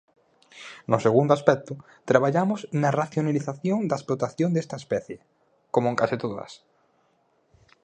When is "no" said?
0.91-0.97